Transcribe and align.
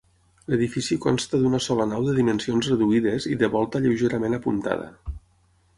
L'edifici 0.51 0.95
consta 1.03 1.41
d'una 1.43 1.59
sola 1.65 1.87
nau 1.91 2.07
de 2.07 2.15
dimensions 2.21 2.71
reduïdes 2.73 3.29
i 3.35 3.39
de 3.45 3.53
volta 3.59 3.85
lleugerament 3.87 4.39
apuntada. 4.41 4.89